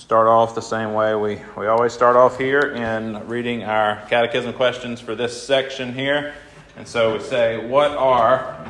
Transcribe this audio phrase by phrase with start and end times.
[0.00, 4.54] start off the same way we, we always start off here in reading our catechism
[4.54, 6.32] questions for this section here.
[6.78, 8.66] And so we say, What are,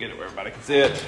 [0.00, 1.04] get it where everybody can see it.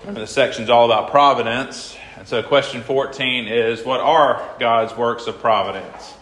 [0.00, 1.96] Remember, the section's all about providence.
[2.16, 6.14] And so question 14 is, What are God's works of providence?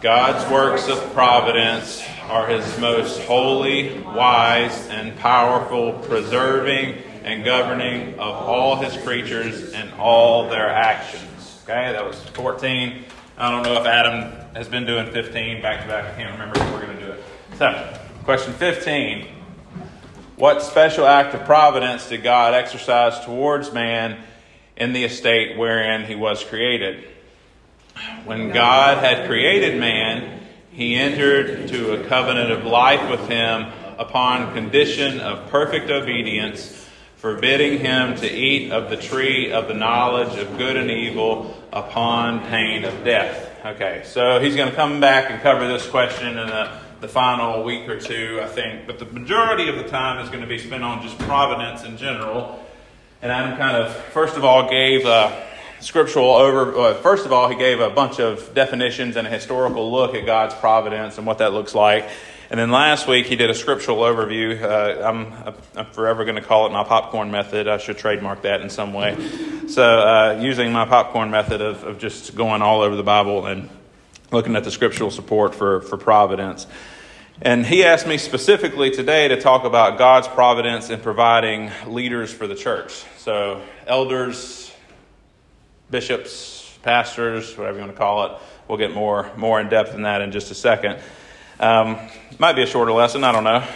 [0.00, 8.34] God's works of providence are his most holy, wise, and powerful preserving and governing of
[8.34, 11.60] all his creatures and all their actions.
[11.64, 13.04] Okay, that was 14.
[13.36, 16.04] I don't know if Adam has been doing 15 back to back.
[16.04, 17.24] I can't remember if we're going to do it.
[17.58, 19.26] So, question 15.
[20.36, 24.22] What special act of providence did God exercise towards man
[24.76, 27.08] in the estate wherein he was created?
[28.24, 34.54] When God had created man, he entered into a covenant of life with him upon
[34.54, 36.85] condition of perfect obedience
[37.26, 42.38] forbidding him to eat of the tree of the knowledge of good and evil upon
[42.46, 43.50] pain of death.
[43.66, 46.70] Okay, so he's going to come back and cover this question in the,
[47.00, 48.86] the final week or two, I think.
[48.86, 51.96] But the majority of the time is going to be spent on just providence in
[51.96, 52.64] general.
[53.20, 55.48] And Adam kind of, first of all, gave a
[55.80, 56.78] scriptural over.
[56.78, 60.26] Uh, first of all, he gave a bunch of definitions and a historical look at
[60.26, 62.08] God's providence and what that looks like.
[62.48, 64.62] And then last week he did a scriptural overview.
[64.62, 67.66] Uh, I'm, I'm, forever going to call it my popcorn method.
[67.66, 69.16] I should trademark that in some way.
[69.68, 73.68] So, uh, using my popcorn method of, of just going all over the Bible and
[74.30, 76.68] looking at the scriptural support for, for providence.
[77.42, 82.46] And he asked me specifically today to talk about God's providence in providing leaders for
[82.46, 83.04] the church.
[83.18, 84.72] So, elders,
[85.90, 88.40] bishops, pastors, whatever you want to call it.
[88.68, 91.00] We'll get more, more in depth in that in just a second.
[91.58, 91.96] Um,
[92.38, 93.66] might be a shorter lesson, I don't know.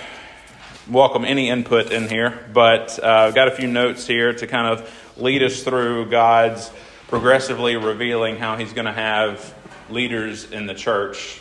[0.91, 4.67] Welcome any input in here, but uh, I've got a few notes here to kind
[4.67, 6.71] of lead us through God's
[7.09, 9.55] progressively revealing how He's going to have
[9.89, 11.41] leaders in the church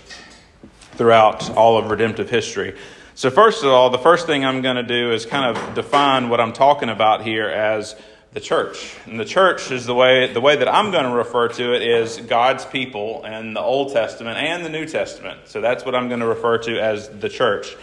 [0.94, 2.78] throughout all of redemptive history.
[3.16, 6.30] So, first of all, the first thing I'm going to do is kind of define
[6.30, 7.98] what I'm talking about here as
[8.32, 8.96] the church.
[9.06, 11.82] And the church is the way the way that I'm going to refer to it
[11.82, 15.42] is God's people in the Old Testament and the New Testament.
[15.46, 17.76] So that's what I'm going to refer to as the church.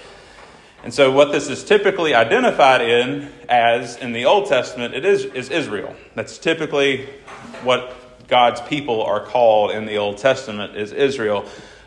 [0.84, 5.24] And so what this is typically identified in as in the Old Testament it is
[5.24, 5.96] is Israel.
[6.14, 7.06] That's typically
[7.62, 7.92] what
[8.28, 11.44] God's people are called in the Old Testament is Israel.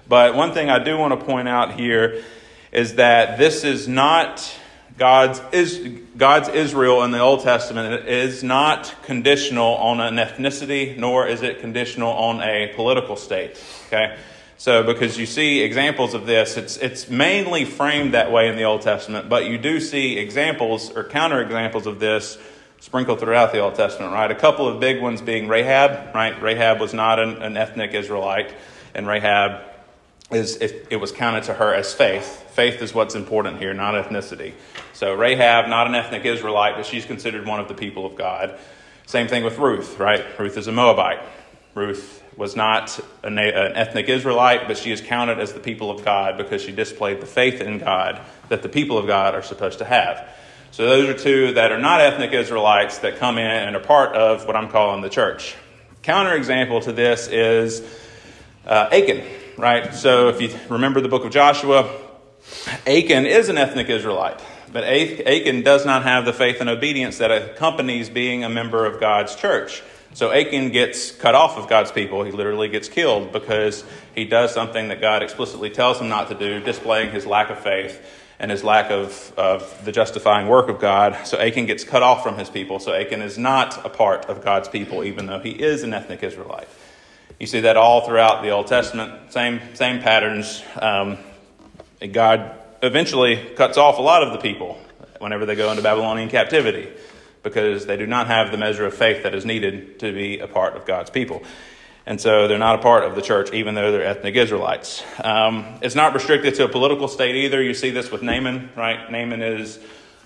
[0.07, 2.23] But one thing I do want to point out here
[2.71, 4.53] is that this is not
[4.99, 5.79] God's, is,
[6.17, 11.61] God's Israel in the Old Testament is not conditional on an ethnicity, nor is it
[11.61, 13.51] conditional on a political state.
[13.87, 14.17] Okay?
[14.57, 18.63] So, because you see examples of this, it's, it's mainly framed that way in the
[18.63, 22.37] Old Testament, but you do see examples or counterexamples of this
[22.81, 24.29] sprinkled throughout the Old Testament, right?
[24.29, 26.41] A couple of big ones being Rahab, right?
[26.41, 28.53] Rahab was not an, an ethnic Israelite,
[28.93, 29.68] and Rahab
[30.31, 32.45] is it, it was counted to her as faith.
[32.51, 34.53] Faith is what's important here, not ethnicity.
[34.93, 38.57] So Rahab, not an ethnic Israelite, but she's considered one of the people of God.
[39.05, 40.23] Same thing with Ruth, right?
[40.37, 41.19] Ruth is a Moabite.
[41.73, 46.05] Ruth was not an, an ethnic Israelite, but she is counted as the people of
[46.05, 49.79] God because she displayed the faith in God that the people of God are supposed
[49.79, 50.27] to have.
[50.71, 54.15] So those are two that are not ethnic Israelites that come in and are part
[54.15, 55.55] of what I'm calling the church.
[56.03, 57.81] Counterexample to this is
[58.65, 59.23] uh, Achan,
[59.59, 59.93] right?
[59.93, 61.89] So if you remember the book of Joshua,
[62.87, 64.39] Achan is an ethnic Israelite.
[64.71, 68.99] But Achan does not have the faith and obedience that accompanies being a member of
[68.99, 69.81] God's church.
[70.13, 72.23] So Achan gets cut off of God's people.
[72.23, 73.83] He literally gets killed because
[74.15, 77.59] he does something that God explicitly tells him not to do, displaying his lack of
[77.59, 78.01] faith
[78.39, 81.17] and his lack of, of the justifying work of God.
[81.25, 82.79] So Achan gets cut off from his people.
[82.79, 86.23] So Achan is not a part of God's people, even though he is an ethnic
[86.23, 86.69] Israelite.
[87.39, 90.61] You see that all throughout the Old Testament, same, same patterns.
[90.75, 91.17] Um,
[92.11, 92.51] God
[92.83, 94.77] eventually cuts off a lot of the people
[95.19, 96.89] whenever they go into Babylonian captivity
[97.41, 100.47] because they do not have the measure of faith that is needed to be a
[100.47, 101.41] part of God's people.
[102.05, 105.03] And so they're not a part of the church, even though they're ethnic Israelites.
[105.23, 107.61] Um, it's not restricted to a political state either.
[107.61, 109.09] You see this with Naaman, right?
[109.11, 109.79] Naaman is,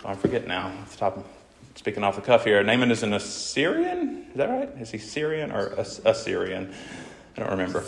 [0.04, 1.28] oh, I forget now, off the top,
[1.76, 2.64] speaking off the cuff here.
[2.64, 4.28] Naaman is an Assyrian?
[4.32, 4.70] Is that right?
[4.80, 5.68] Is he Syrian or
[6.06, 6.74] Assyrian?
[7.36, 7.84] I don't remember.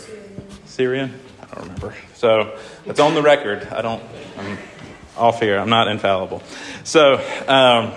[0.64, 1.14] Syrian?
[1.40, 1.94] I don't remember.
[2.14, 3.68] So it's on the record.
[3.70, 4.02] I don't,
[4.36, 4.58] I'm
[5.16, 5.58] off here.
[5.58, 6.42] I'm not infallible.
[6.84, 7.14] So,
[7.46, 7.92] um,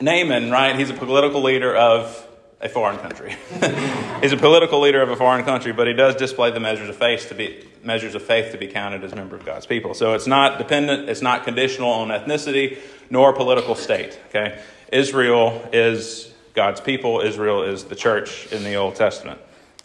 [0.00, 0.76] Naaman, right?
[0.76, 2.26] He's a political leader of
[2.60, 3.36] a foreign country.
[4.22, 6.96] He's a political leader of a foreign country, but he does display the measures of
[6.96, 9.92] faith to be measures of faith to be counted as a member of God's people.
[9.92, 12.78] So it's not dependent, it's not conditional on ethnicity
[13.10, 14.18] nor political state.
[14.28, 14.58] Okay,
[14.90, 17.20] Israel is God's people.
[17.20, 19.40] Israel is the church in the Old Testament.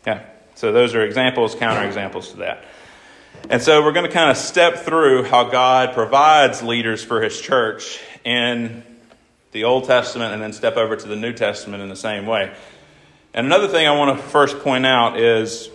[0.07, 0.25] Yeah.
[0.59, 2.65] So those are examples, counterexamples to that.
[3.49, 7.39] And so we're going to kind of step through how God provides leaders for his
[7.39, 8.83] church in
[9.53, 12.53] the Old Testament and then step over to the New Testament in the same way.
[13.33, 15.69] And another thing I want to first point out is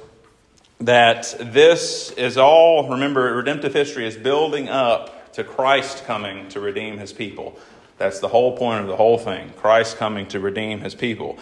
[0.80, 6.98] that this is all, remember, redemptive history is building up to Christ coming to redeem
[6.98, 7.58] his people.
[7.96, 11.38] That's the whole point of the whole thing Christ coming to redeem his people.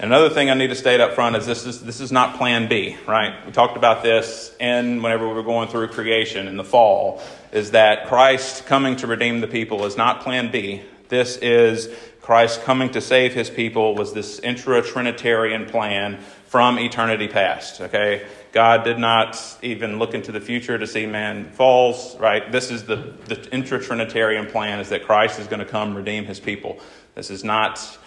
[0.00, 2.68] Another thing I need to state up front is this is this is not plan
[2.68, 3.34] B, right?
[3.44, 7.72] We talked about this in whenever we were going through creation in the fall, is
[7.72, 10.82] that Christ coming to redeem the people is not plan B.
[11.08, 11.88] This is
[12.20, 18.24] Christ coming to save his people was this intra-trinitarian plan from eternity past, okay?
[18.52, 22.52] God did not even look into the future to see man falls, right?
[22.52, 26.38] This is the, the intra-trinitarian plan is that Christ is going to come redeem his
[26.38, 26.78] people.
[27.14, 27.98] This is not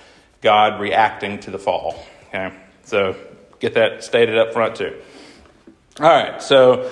[0.42, 2.04] God reacting to the fall.
[2.28, 2.54] Okay?
[2.84, 3.16] So
[3.60, 5.00] get that stated up front too.
[6.00, 6.90] All right, so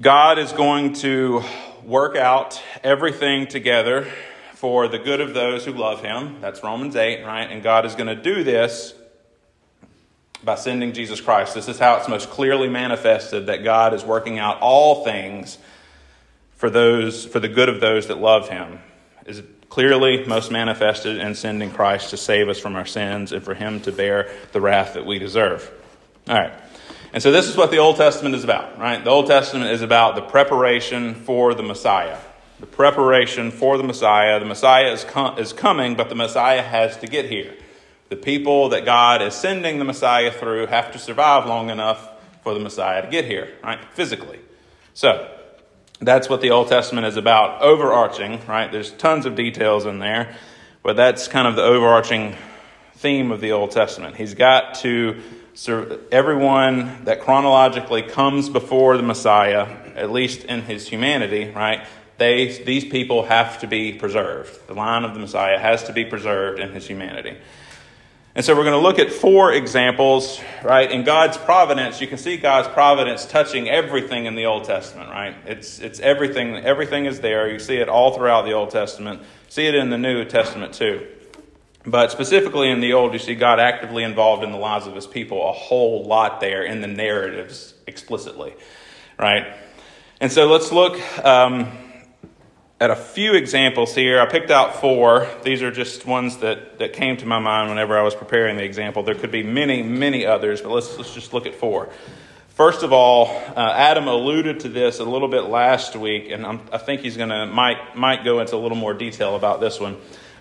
[0.00, 1.42] God is going to
[1.84, 4.06] work out everything together
[4.54, 6.40] for the good of those who love him.
[6.40, 7.50] That's Romans 8, right?
[7.50, 8.94] And God is going to do this
[10.44, 11.54] by sending Jesus Christ.
[11.54, 15.58] This is how it's most clearly manifested that God is working out all things
[16.56, 18.80] for those for the good of those that love him.
[19.26, 23.54] Is clearly most manifested in sending Christ to save us from our sins and for
[23.54, 25.72] him to bear the wrath that we deserve.
[26.28, 26.52] All right.
[27.14, 29.02] And so this is what the Old Testament is about, right?
[29.02, 32.18] The Old Testament is about the preparation for the Messiah.
[32.60, 34.38] The preparation for the Messiah.
[34.38, 37.54] The Messiah is, com- is coming, but the Messiah has to get here.
[38.10, 42.10] The people that God is sending the Messiah through have to survive long enough
[42.42, 43.82] for the Messiah to get here, right?
[43.94, 44.40] Physically.
[44.92, 45.34] So,
[46.02, 48.70] that's what the Old Testament is about, overarching, right?
[48.70, 50.36] There's tons of details in there,
[50.82, 52.36] but that's kind of the overarching
[52.96, 54.16] theme of the Old Testament.
[54.16, 55.20] He's got to
[55.54, 59.62] serve everyone that chronologically comes before the Messiah,
[59.94, 61.86] at least in his humanity, right?
[62.18, 64.66] They, these people have to be preserved.
[64.66, 67.36] The line of the Messiah has to be preserved in his humanity.
[68.34, 70.90] And so we're going to look at four examples, right?
[70.90, 75.36] In God's providence, you can see God's providence touching everything in the Old Testament, right?
[75.44, 77.50] It's, it's everything, everything is there.
[77.52, 79.20] You see it all throughout the Old Testament.
[79.50, 81.06] See it in the New Testament too.
[81.84, 85.06] But specifically in the Old, you see God actively involved in the lives of his
[85.06, 88.54] people, a whole lot there in the narratives explicitly,
[89.18, 89.52] right?
[90.22, 91.70] And so let's look um,
[92.82, 94.20] at a few examples here.
[94.20, 95.28] I picked out four.
[95.44, 98.64] These are just ones that, that came to my mind whenever I was preparing the
[98.64, 99.04] example.
[99.04, 101.90] There could be many, many others, but let's, let's just look at four.
[102.48, 106.60] First of all, uh, Adam alluded to this a little bit last week, and I'm,
[106.72, 109.78] i think he's going to might might go into a little more detail about this
[109.78, 109.96] one.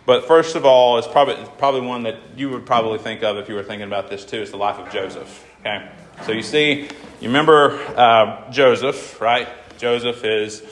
[0.07, 3.49] But first of all, it's probably probably one that you would probably think of if
[3.49, 4.41] you were thinking about this too.
[4.41, 5.45] Is the life of Joseph.
[5.59, 5.87] Okay,
[6.25, 6.89] so you see,
[7.21, 9.47] you remember uh, Joseph, right?
[9.77, 10.63] Joseph is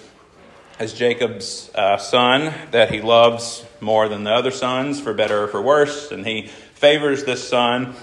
[0.79, 5.47] as Jacob's uh, son that he loves more than the other sons, for better or
[5.49, 7.93] for worse, and he favors this son.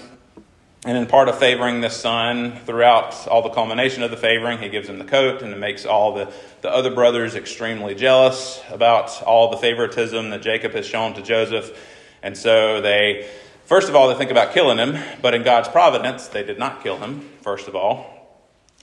[0.85, 4.69] And in part of favoring this son, throughout all the culmination of the favoring, he
[4.69, 6.31] gives him the coat and it makes all the,
[6.61, 11.75] the other brothers extremely jealous about all the favoritism that Jacob has shown to Joseph.
[12.21, 13.27] And so they,
[13.65, 16.83] first of all, they think about killing him, but in God's providence, they did not
[16.83, 18.16] kill him, first of all.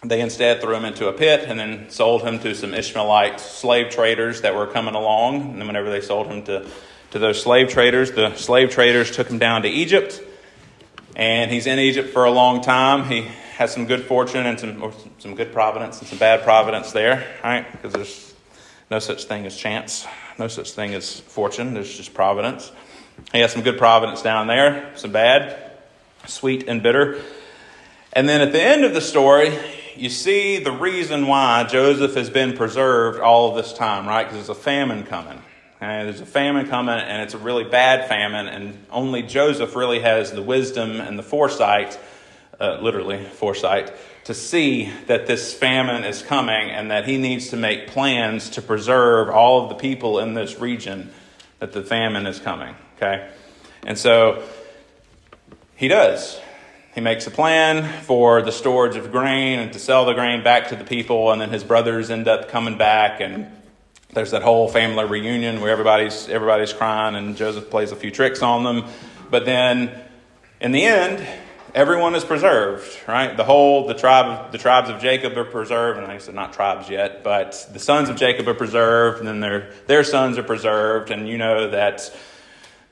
[0.05, 3.91] They instead threw him into a pit and then sold him to some Ishmaelite slave
[3.91, 5.53] traders that were coming along.
[5.53, 6.69] And then whenever they sold him to,
[7.13, 10.21] to those slave traders, the slave traders took him down to Egypt.
[11.17, 13.09] And he's in Egypt for a long time.
[13.09, 13.23] He
[13.57, 17.71] has some good fortune and some, some good providence and some bad providence there, right?
[17.73, 18.35] Because there's
[18.91, 20.07] no such thing as chance,
[20.39, 21.73] no such thing as fortune.
[21.73, 22.71] There's just providence.
[23.33, 25.73] He has some good providence down there, some bad,
[26.27, 27.23] sweet and bitter.
[28.13, 29.57] And then at the end of the story,
[29.97, 34.25] you see the reason why Joseph has been preserved all this time, right?
[34.25, 35.41] Because there's a famine coming.
[35.81, 40.01] And there's a famine coming, and it's a really bad famine, and only Joseph really
[40.01, 41.99] has the wisdom and the foresight,
[42.59, 43.93] uh, literally, foresight,
[44.25, 48.63] to see that this famine is coming and that he needs to make plans to
[48.63, 51.11] preserve all of the people in this region
[51.59, 53.29] that the famine is coming, okay?
[53.85, 54.43] And so
[55.77, 56.41] he does.
[56.95, 60.69] He makes a plan for the storage of grain and to sell the grain back
[60.69, 63.51] to the people, and then his brothers end up coming back, and
[64.13, 68.43] there's that whole family reunion where everybody's everybody's crying, and Joseph plays a few tricks
[68.43, 68.85] on them.
[69.29, 69.91] But then,
[70.61, 71.27] in the end,
[71.75, 73.37] everyone is preserved, right?
[73.37, 76.89] The whole the tribe the tribes of Jacob are preserved, and I said not tribes
[76.89, 81.11] yet, but the sons of Jacob are preserved, and then their their sons are preserved,
[81.11, 82.17] and you know that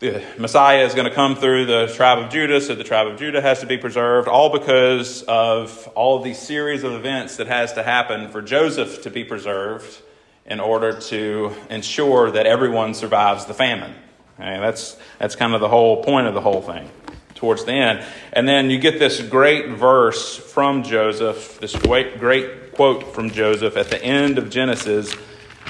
[0.03, 3.21] the Messiah is going to come through the tribe of Judah, so the tribe of
[3.21, 7.47] Judah has to be preserved, all because of all of these series of events that
[7.47, 10.03] has to happen for Joseph to be preserved
[10.45, 13.95] in order to ensure that everyone survives the famine.
[14.41, 16.91] Okay, that's, that's kind of the whole point of the whole thing
[17.37, 18.05] towards the end.
[18.33, 23.77] And then you get this great verse from Joseph, this great, great quote from Joseph
[23.77, 25.15] at the end of Genesis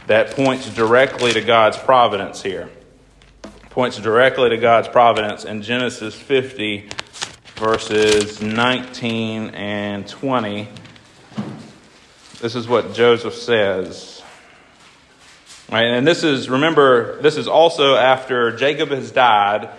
[0.07, 2.71] that points directly to God's providence here
[3.73, 6.91] points directly to God's providence in Genesis 50,
[7.55, 10.69] verses 19 and 20.
[12.43, 14.23] This is what Joseph says.
[15.71, 19.71] Right, and this is, remember, this is also after Jacob has died,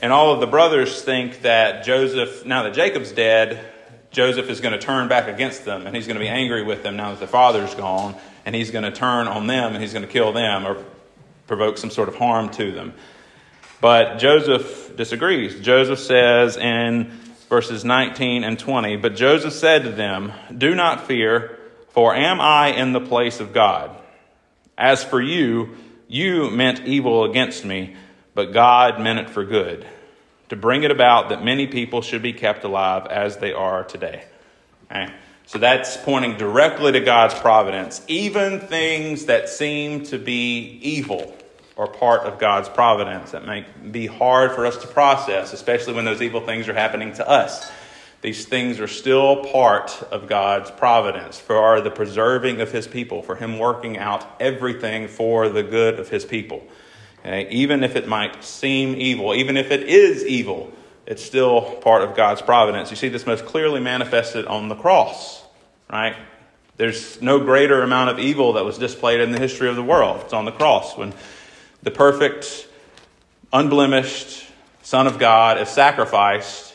[0.00, 3.62] and all of the brothers think that Joseph, now that Jacob's dead,
[4.10, 6.82] Joseph is going to turn back against them, and he's going to be angry with
[6.82, 8.14] them now that the father's gone,
[8.46, 10.82] and he's going to turn on them, and he's going to kill them or
[11.46, 12.94] provoke some sort of harm to them.
[13.84, 15.60] But Joseph disagrees.
[15.60, 17.10] Joseph says in
[17.50, 21.58] verses 19 and 20, But Joseph said to them, Do not fear,
[21.90, 23.94] for am I in the place of God?
[24.78, 25.76] As for you,
[26.08, 27.94] you meant evil against me,
[28.32, 29.86] but God meant it for good,
[30.48, 34.24] to bring it about that many people should be kept alive as they are today.
[34.90, 35.12] Okay?
[35.44, 38.00] So that's pointing directly to God's providence.
[38.08, 41.36] Even things that seem to be evil
[41.76, 46.04] are part of God's providence that may be hard for us to process, especially when
[46.04, 47.70] those evil things are happening to us.
[48.20, 53.36] These things are still part of God's providence for the preserving of His people, for
[53.36, 56.66] Him working out everything for the good of His people.
[57.20, 57.48] Okay?
[57.50, 60.72] Even if it might seem evil, even if it is evil,
[61.06, 62.90] it's still part of God's providence.
[62.90, 65.42] You see this most clearly manifested on the cross,
[65.90, 66.16] right?
[66.76, 70.22] There's no greater amount of evil that was displayed in the history of the world.
[70.24, 71.12] It's on the cross when
[71.84, 72.66] the perfect,
[73.52, 74.44] unblemished
[74.82, 76.74] Son of God is sacrificed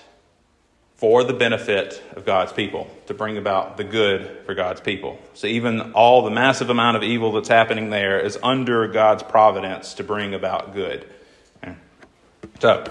[0.95, 5.19] for the benefit of God's people, to bring about the good for God's people.
[5.33, 9.93] So even all the massive amount of evil that's happening there is under God's providence
[9.95, 11.07] to bring about good.
[12.59, 12.83] So,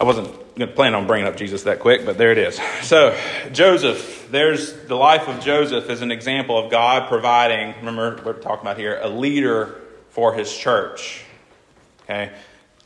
[0.00, 2.58] I wasn't going to plan on bringing up Jesus that quick, but there it is.
[2.82, 3.14] So,
[3.52, 8.62] Joseph, there's the life of Joseph as an example of God providing, remember, we're talking
[8.62, 9.82] about here, a leader
[10.14, 11.24] for his church.
[12.04, 12.32] Okay?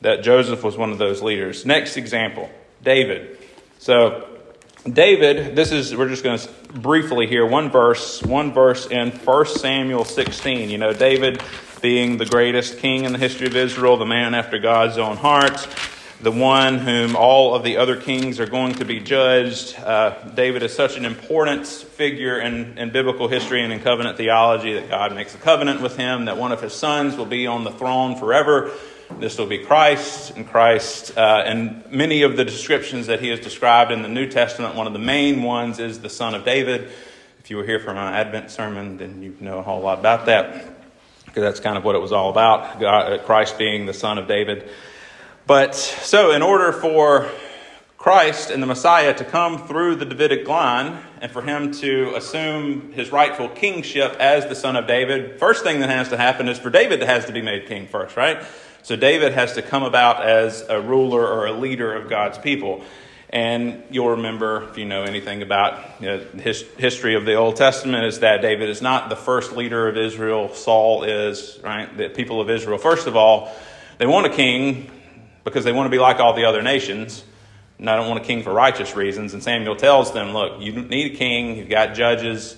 [0.00, 1.66] That Joseph was one of those leaders.
[1.66, 2.50] Next example,
[2.82, 3.38] David.
[3.78, 4.26] So,
[4.90, 6.48] David, this is, we're just going to
[6.80, 10.70] briefly hear one verse, one verse in 1 Samuel 16.
[10.70, 11.42] You know, David
[11.82, 15.68] being the greatest king in the history of Israel, the man after God's own heart
[16.20, 19.78] the one whom all of the other kings are going to be judged.
[19.78, 24.74] Uh, David is such an important figure in, in biblical history and in covenant theology
[24.74, 27.62] that God makes a covenant with him, that one of his sons will be on
[27.62, 28.72] the throne forever.
[29.20, 33.40] This will be Christ, and Christ, uh, and many of the descriptions that he has
[33.40, 36.90] described in the New Testament, one of the main ones is the son of David.
[37.38, 40.26] If you were here for my Advent sermon, then you know a whole lot about
[40.26, 40.74] that,
[41.24, 44.18] because that's kind of what it was all about God, uh, Christ being the son
[44.18, 44.68] of David.
[45.48, 47.26] But so, in order for
[47.96, 52.92] Christ and the Messiah to come through the Davidic line and for him to assume
[52.92, 56.58] his rightful kingship as the son of David, first thing that has to happen is
[56.58, 58.42] for David that has to be made king first, right?
[58.82, 62.84] So David has to come about as a ruler or a leader of God's people.
[63.30, 67.56] And you'll remember, if you know anything about you know, his, history of the Old
[67.56, 70.52] Testament, is that David is not the first leader of Israel.
[70.52, 71.96] Saul is, right?
[71.96, 73.50] The people of Israel, first of all,
[73.96, 74.90] they want a king
[75.50, 77.24] because they want to be like all the other nations.
[77.78, 79.34] And I don't want a king for righteous reasons.
[79.34, 81.56] And Samuel tells them, look, you need a king.
[81.56, 82.56] You've got judges.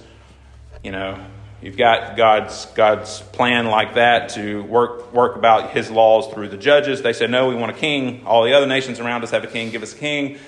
[0.82, 1.23] You know,
[1.61, 6.56] you've got God's, God's plan like that to work, work about his laws through the
[6.56, 7.02] judges.
[7.02, 8.25] They said, no, we want a king.
[8.25, 9.70] All the other nations around us have a king.
[9.70, 10.38] Give us a king.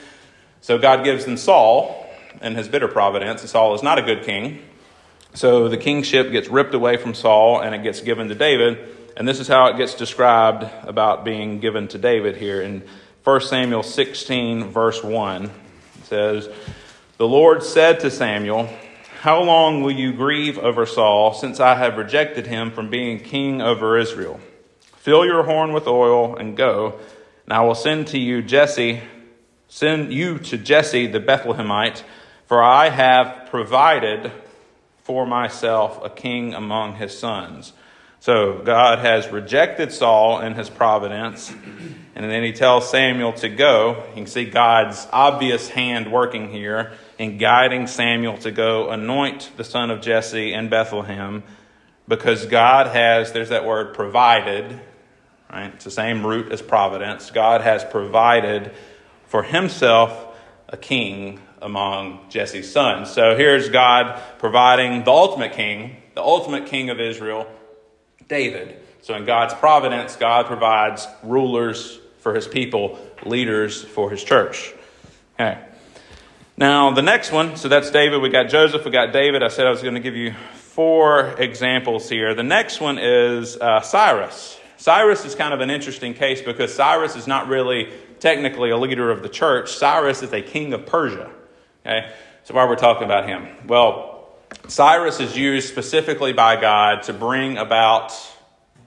[0.62, 2.06] So God gives them Saul
[2.40, 3.42] and his bitter providence.
[3.42, 4.62] And Saul is not a good king.
[5.34, 8.78] So the kingship gets ripped away from Saul and it gets given to David.
[9.16, 12.82] And this is how it gets described about being given to David here in
[13.24, 15.44] 1 Samuel 16, verse 1.
[15.44, 15.50] It
[16.04, 16.48] says,
[17.18, 18.70] The Lord said to Samuel,
[19.20, 23.60] How long will you grieve over Saul, since I have rejected him from being king
[23.60, 24.40] over Israel?
[24.96, 26.98] Fill your horn with oil and go,
[27.44, 29.02] and I will send to you Jesse,
[29.68, 32.02] send you to Jesse the Bethlehemite,
[32.46, 34.32] for I have provided
[35.02, 37.74] for myself a king among his sons.
[38.22, 41.52] So God has rejected Saul in his providence,
[42.14, 44.04] and then he tells Samuel to go.
[44.10, 49.64] You can see God's obvious hand working here in guiding Samuel to go anoint the
[49.64, 51.42] son of Jesse in Bethlehem
[52.06, 54.78] because God has, there's that word, provided,
[55.52, 55.72] right?
[55.74, 57.32] It's the same root as providence.
[57.32, 58.70] God has provided
[59.26, 60.38] for himself
[60.68, 63.10] a king among Jesse's sons.
[63.10, 67.48] So here's God providing the ultimate king, the ultimate king of Israel,
[68.28, 68.80] David.
[69.02, 74.72] So in God's providence, God provides rulers for his people, leaders for his church.
[75.34, 75.58] Okay.
[76.56, 78.22] Now, the next one, so that's David.
[78.22, 79.42] We got Joseph, we got David.
[79.42, 82.34] I said I was going to give you four examples here.
[82.34, 84.58] The next one is uh, Cyrus.
[84.76, 89.10] Cyrus is kind of an interesting case because Cyrus is not really technically a leader
[89.10, 89.72] of the church.
[89.72, 91.30] Cyrus is a king of Persia.
[91.84, 92.12] Okay?
[92.44, 93.48] So, why we're talking about him?
[93.66, 94.11] Well,
[94.68, 98.12] Cyrus is used specifically by God to bring about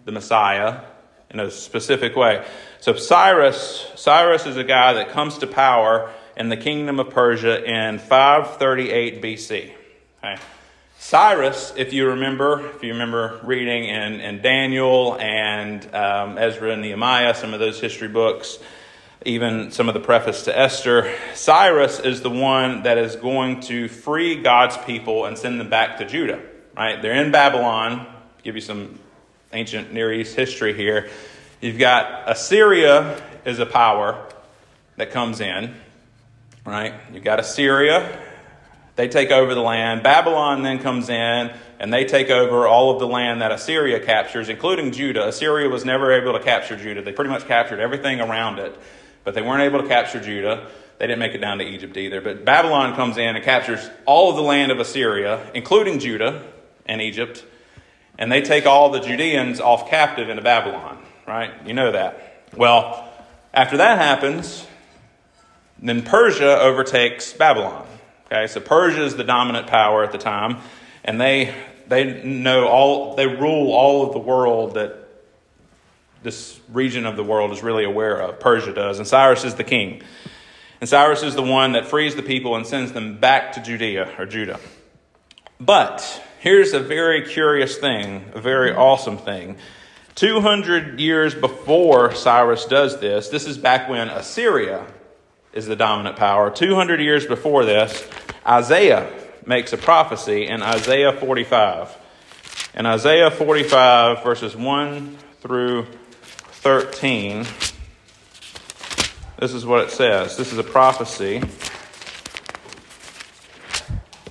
[0.06, 0.82] the Messiah
[1.30, 2.46] in a specific way.
[2.80, 7.64] So, Cyrus, Cyrus is a guy that comes to power in the kingdom of Persia
[7.64, 9.72] in 538 BC.
[10.20, 10.42] Okay?
[10.98, 16.82] Cyrus, if you remember, if you remember reading in, in Daniel and um, Ezra and
[16.82, 18.58] Nehemiah, some of those history books,
[19.26, 23.88] even some of the preface to Esther, Cyrus is the one that is going to
[23.88, 26.42] free God's people and send them back to Judah.
[26.78, 27.02] Right?
[27.02, 28.08] They're in Babylon.
[28.44, 29.00] Give you some
[29.52, 31.10] ancient Near East history here.
[31.60, 34.26] You've got Assyria is a power
[34.98, 35.76] that comes in.
[36.66, 36.94] Right?
[37.12, 38.22] You've got Assyria
[38.96, 40.04] they take over the land.
[40.04, 44.48] Babylon then comes in and they take over all of the land that Assyria captures,
[44.48, 45.28] including Judah.
[45.28, 47.02] Assyria was never able to capture Judah.
[47.02, 48.78] They pretty much captured everything around it,
[49.26, 50.70] but they weren't able to capture Judah.
[50.98, 52.22] They didn't make it down to Egypt either.
[52.22, 56.42] But Babylon comes in and captures all of the land of Assyria, including Judah
[56.86, 57.44] and Egypt,
[58.18, 61.52] and they take all the Judeans off captive into Babylon, right?
[61.66, 62.46] You know that.
[62.56, 63.12] Well,
[63.54, 64.66] after that happens,
[65.82, 67.86] then Persia overtakes Babylon.
[68.28, 70.58] Okay, so Persia is the dominant power at the time,
[71.04, 71.54] and they
[71.88, 75.05] they know all they rule all of the world that
[76.26, 78.40] this region of the world is really aware of.
[78.40, 80.02] Persia does, and Cyrus is the king.
[80.82, 84.16] And Cyrus is the one that frees the people and sends them back to Judea
[84.18, 84.60] or Judah.
[85.60, 89.58] But here's a very curious thing, a very awesome thing.
[90.16, 94.84] 200 years before Cyrus does this, this is back when Assyria
[95.54, 96.50] is the dominant power.
[96.50, 98.04] 200 years before this,
[98.48, 99.14] Isaiah
[99.46, 101.96] makes a prophecy in Isaiah 45.
[102.74, 105.86] In Isaiah 45, verses 1 through
[106.66, 107.46] 13,
[109.38, 110.36] this is what it says.
[110.36, 111.44] This is a prophecy.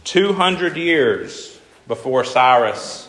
[0.03, 3.09] 200 years before Cyrus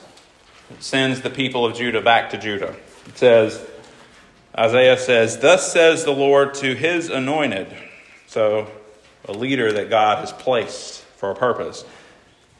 [0.79, 2.75] sends the people of Judah back to Judah.
[3.07, 3.65] It says,
[4.55, 7.75] Isaiah says, Thus says the Lord to his anointed
[8.27, 8.67] so,
[9.27, 11.83] a leader that God has placed for a purpose.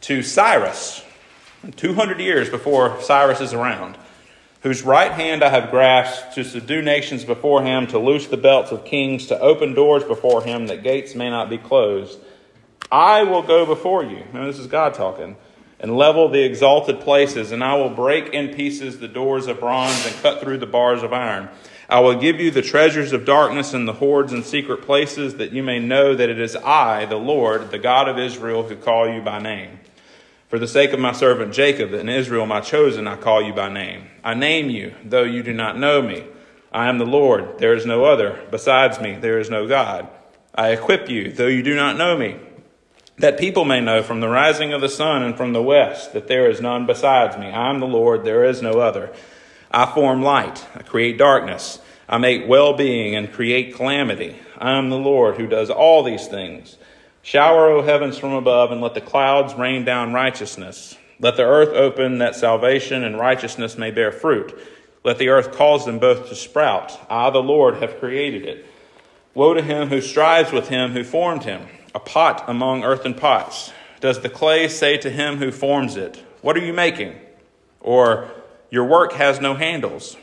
[0.01, 1.04] To Cyrus,
[1.75, 3.99] 200 years before Cyrus is around,
[4.65, 8.71] whose right hand I have grasped to subdue nations before him, to loose the belts
[8.71, 12.17] of kings, to open doors before him, that gates may not be closed.
[12.91, 14.23] I will go before you.
[14.34, 15.36] Now, this is God talking.
[15.80, 20.04] And level the exalted places, and I will break in pieces the doors of bronze
[20.04, 21.47] and cut through the bars of iron.
[21.88, 25.51] I will give you the treasures of darkness and the hoards and secret places, that
[25.51, 29.08] you may know that it is I, the Lord, the God of Israel, who call
[29.08, 29.80] you by name.
[30.47, 33.67] For the sake of my servant Jacob and Israel, my chosen, I call you by
[33.69, 34.05] name.
[34.23, 36.23] I name you, though you do not know me.
[36.71, 38.45] I am the Lord, there is no other.
[38.51, 40.08] Besides me, there is no God.
[40.53, 42.38] I equip you, though you do not know me,
[43.17, 46.27] that people may know from the rising of the sun and from the west that
[46.27, 47.47] there is none besides me.
[47.47, 49.13] I am the Lord, there is no other.
[49.71, 54.38] I form light, I create darkness, I make well being and create calamity.
[54.58, 56.77] I am the Lord who does all these things.
[57.25, 60.95] Shower, O heavens, from above, and let the clouds rain down righteousness.
[61.19, 64.55] Let the earth open that salvation and righteousness may bear fruit.
[65.03, 66.99] Let the earth cause them both to sprout.
[67.09, 68.67] I, the Lord, have created it.
[69.33, 73.73] Woe to him who strives with him who formed him, a pot among earthen pots.
[74.01, 77.15] Does the clay say to him who forms it, What are you making?
[77.79, 78.29] Or,
[78.69, 80.15] your work has no handles.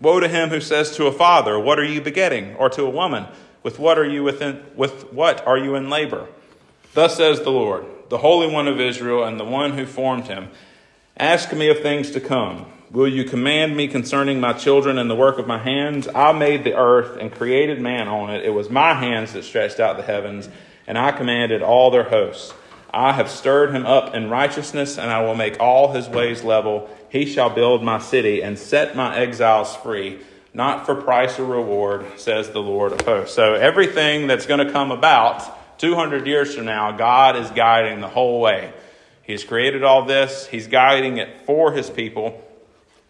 [0.00, 2.56] Woe to him who says to a father, What are you begetting?
[2.56, 3.26] Or to a woman,
[3.62, 6.28] With what are you within, with what are you in labor?
[6.96, 10.48] Thus says the Lord, the Holy One of Israel, and the one who formed him.
[11.18, 12.64] Ask me of things to come.
[12.90, 16.08] Will you command me concerning my children and the work of my hands?
[16.14, 18.46] I made the earth and created man on it.
[18.46, 20.48] It was my hands that stretched out the heavens,
[20.86, 22.54] and I commanded all their hosts.
[22.94, 26.88] I have stirred him up in righteousness, and I will make all his ways level.
[27.10, 30.20] He shall build my city and set my exiles free,
[30.54, 33.34] not for price or reward, says the Lord of hosts.
[33.34, 38.08] So, everything that's going to come about 200 years from now, God is guiding the
[38.08, 38.72] whole way.
[39.22, 42.42] He's created all this, He's guiding it for His people.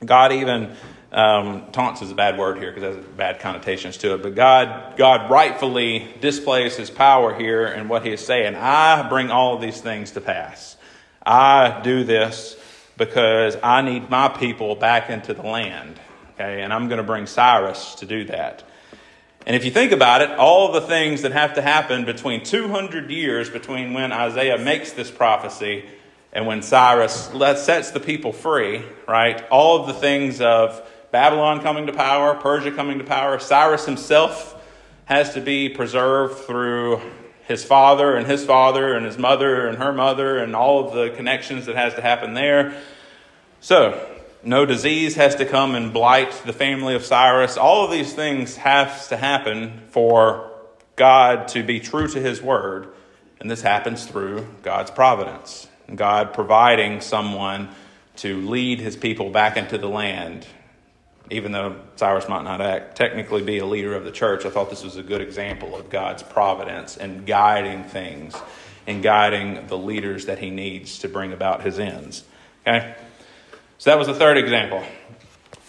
[0.04, 0.76] God even
[1.12, 4.22] Um, taunts is a bad word here because it has bad connotations to it.
[4.22, 8.54] But God, God rightfully displays His power here in what He is saying.
[8.56, 10.76] I bring all of these things to pass.
[11.24, 12.56] I do this
[12.98, 15.98] because I need my people back into the land.
[16.34, 18.64] Okay, and I'm going to bring Cyrus to do that.
[19.46, 23.10] And if you think about it, all the things that have to happen between 200
[23.10, 25.84] years between when Isaiah makes this prophecy
[26.32, 27.30] and when Cyrus
[27.64, 29.42] sets the people free, right?
[29.48, 30.82] All of the things of
[31.12, 34.60] Babylon coming to power, Persia coming to power, Cyrus himself
[35.04, 37.00] has to be preserved through
[37.46, 41.10] his father and his father and his mother and her mother and all of the
[41.10, 42.74] connections that has to happen there.
[43.60, 44.04] So,
[44.46, 47.56] no disease has to come and blight the family of Cyrus.
[47.56, 50.52] All of these things have to happen for
[50.94, 52.88] God to be true to his word.
[53.40, 55.68] And this happens through God's providence.
[55.92, 57.70] God providing someone
[58.16, 60.46] to lead his people back into the land.
[61.28, 64.70] Even though Cyrus might not act, technically be a leader of the church, I thought
[64.70, 68.40] this was a good example of God's providence and guiding things
[68.86, 72.22] and guiding the leaders that he needs to bring about his ends.
[72.64, 72.94] Okay?
[73.78, 74.82] So that was the third example.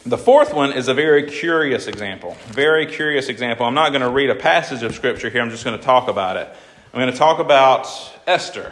[0.05, 2.37] The fourth one is a very curious example.
[2.47, 3.65] Very curious example.
[3.65, 6.07] I'm not going to read a passage of scripture here, I'm just going to talk
[6.07, 6.47] about it.
[6.93, 7.87] I'm going to talk about
[8.25, 8.71] Esther.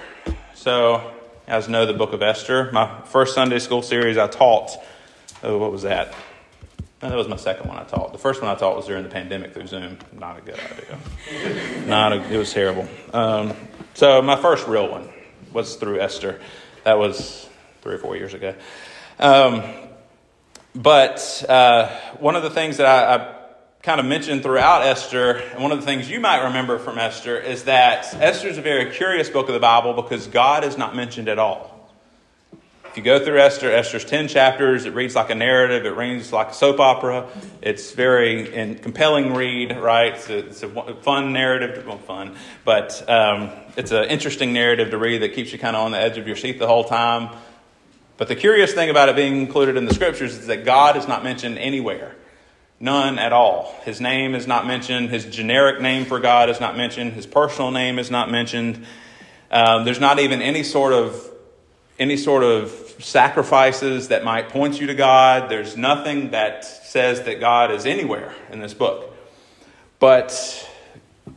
[0.53, 1.11] So,
[1.47, 4.71] as know the book of Esther, my first Sunday school series I taught,
[5.43, 6.15] oh, what was that?
[7.03, 8.13] No, that was my second one I taught.
[8.13, 9.97] The first one I taught was during the pandemic through Zoom.
[10.13, 11.85] Not a good idea.
[11.85, 12.87] Not a, it was terrible.
[13.13, 13.53] Um,
[13.93, 15.09] so my first real one
[15.51, 16.39] was through Esther.
[16.85, 17.49] That was
[17.81, 18.55] three or four years ago.
[19.19, 19.63] Um,
[20.75, 23.35] but uh, one of the things that I, I
[23.81, 27.39] kind of mentioned throughout Esther, and one of the things you might remember from Esther,
[27.39, 30.95] is that Esther is a very curious book of the Bible because God is not
[30.95, 31.71] mentioned at all.
[32.85, 36.31] If you go through Esther, Esther's 10 chapters, it reads like a narrative, it reads
[36.31, 37.27] like a soap opera.
[37.61, 40.13] It's very in, compelling read, right?
[40.13, 44.97] It's a, it's a fun narrative, well, fun, but um, it's an interesting narrative to
[44.97, 47.35] read that keeps you kind of on the edge of your seat the whole time.
[48.17, 51.07] But the curious thing about it being included in the scriptures is that God is
[51.07, 52.15] not mentioned anywhere.
[52.79, 53.73] None at all.
[53.83, 55.09] His name is not mentioned.
[55.09, 57.13] His generic name for God is not mentioned.
[57.13, 58.85] His personal name is not mentioned.
[59.51, 61.31] Um, there's not even any sort of
[61.97, 65.49] any sort of sacrifices that might point you to God.
[65.49, 69.15] There's nothing that says that God is anywhere in this book.
[69.99, 70.69] But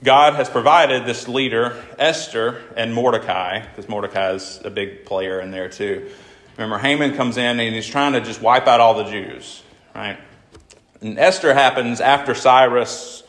[0.03, 5.53] God has provided this leader, Esther and Mordecai, because Mordecai is a big player in
[5.53, 6.11] there too.
[6.59, 9.63] Remember, Haman comes in and he's trying to just wipe out all the Jews,
[9.95, 10.19] right?
[11.01, 13.23] And Esther happens after Cyrus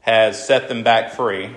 [0.00, 1.50] has set them back free,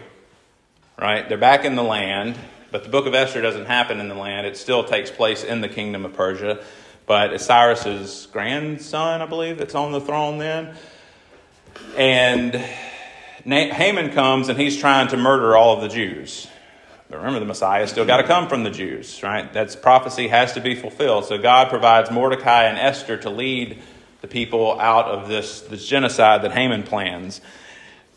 [1.00, 1.30] right?
[1.30, 2.36] They're back in the land,
[2.72, 4.48] but the book of Esther doesn't happen in the land.
[4.48, 6.63] It still takes place in the kingdom of Persia.
[7.06, 10.76] But it's Cyrus's grandson, I believe, that's on the throne then.
[11.96, 12.56] And
[13.46, 16.48] Haman comes and he's trying to murder all of the Jews.
[17.10, 19.52] But remember, the Messiah still got to come from the Jews, right?
[19.52, 21.26] That's prophecy has to be fulfilled.
[21.26, 23.82] So God provides Mordecai and Esther to lead
[24.22, 27.41] the people out of this, this genocide that Haman plans.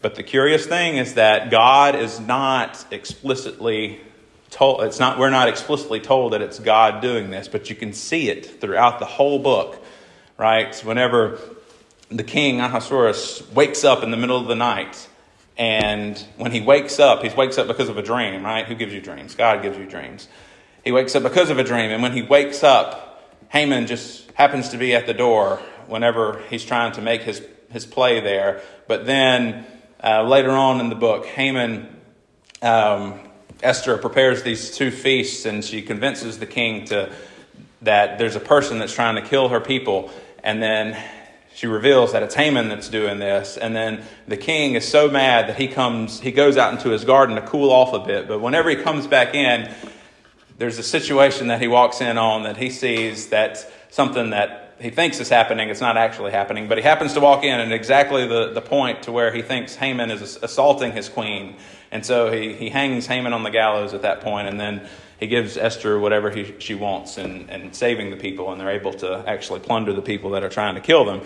[0.03, 4.01] But the curious thing is that God is not explicitly
[4.51, 7.95] told, it's not, we're not explicitly told that it's God doing this, but you can
[7.95, 9.83] see it throughout the whole book,
[10.37, 10.75] right?
[10.85, 11.39] Whenever
[12.11, 15.09] the king, Ahasuerus, wakes up in the middle of the night
[15.57, 18.67] and when he wakes up, he wakes up because of a dream, right?
[18.67, 19.35] Who gives you dreams?
[19.35, 20.29] God gives you dreams.
[20.85, 21.91] He wakes up because of a dream.
[21.91, 26.65] And when he wakes up, Haman just happens to be at the door whenever he's
[26.65, 28.63] trying to make his, his play there.
[28.89, 29.67] But then
[30.03, 31.95] uh, later on in the book, Haman,
[32.63, 33.21] um,
[33.63, 37.13] Esther prepares these two feasts and she convinces the king to,
[37.83, 40.11] that there's a person that's trying to kill her people.
[40.43, 41.01] And then
[41.63, 43.57] she reveals that it's Haman that's doing this.
[43.57, 47.05] And then the king is so mad that he comes, he goes out into his
[47.05, 48.27] garden to cool off a bit.
[48.27, 49.73] But whenever he comes back in,
[50.59, 54.91] there's a situation that he walks in on that he sees that something that he
[54.91, 56.67] thinks is happening, it's not actually happening.
[56.67, 59.77] But he happens to walk in at exactly the, the point to where he thinks
[59.77, 61.55] Haman is assaulting his queen.
[61.93, 64.89] And so he, he hangs Haman on the gallows at that point, and then
[65.23, 68.93] he gives Esther whatever he, she wants and, and saving the people, and they're able
[68.93, 71.21] to actually plunder the people that are trying to kill them.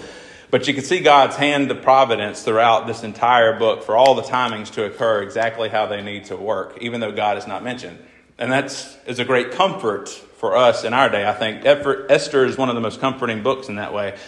[0.51, 4.23] But you can see God's hand of providence throughout this entire book for all the
[4.23, 7.99] timings to occur exactly how they need to work, even though God is not mentioned.
[8.37, 8.67] And that
[9.07, 11.27] is a great comfort for us in our day.
[11.27, 14.19] I think Esther is one of the most comforting books in that way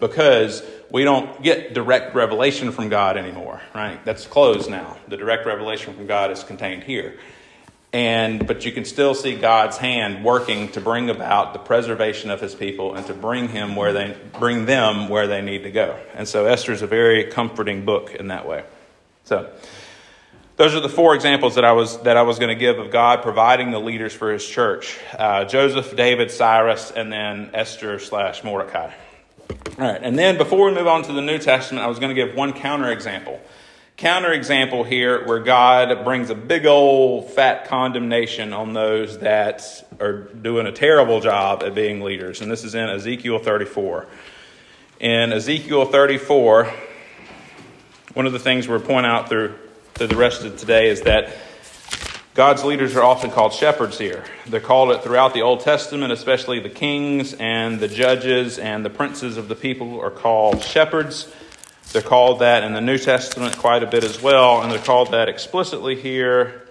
[0.00, 4.02] because we don't get direct revelation from God anymore, right?
[4.06, 4.96] That's closed now.
[5.08, 7.18] The direct revelation from God is contained here.
[7.92, 12.40] And but you can still see God's hand working to bring about the preservation of
[12.40, 15.98] his people and to bring him where they bring them where they need to go.
[16.14, 18.64] And so Esther is a very comforting book in that way.
[19.24, 19.50] So
[20.56, 22.90] those are the four examples that I was that I was going to give of
[22.90, 28.44] God providing the leaders for His church: uh, Joseph, David, Cyrus, and then Esther slash
[28.44, 28.92] Mordecai.
[29.78, 32.14] All right, and then before we move on to the New Testament, I was going
[32.14, 33.40] to give one counter example.
[33.98, 40.20] Counter example here where God brings a big old fat condemnation on those that are
[40.22, 44.06] doing a terrible job at being leaders, and this is in Ezekiel 34.
[45.00, 46.72] In Ezekiel 34,
[48.14, 49.56] one of the things we're point out through
[49.94, 51.36] through the rest of today is that
[52.34, 54.22] God's leaders are often called shepherds here.
[54.46, 58.90] They're called it throughout the Old Testament, especially the kings and the judges and the
[58.90, 61.26] princes of the people are called shepherds.
[61.90, 65.12] They're called that in the New Testament quite a bit as well, and they're called
[65.12, 66.68] that explicitly here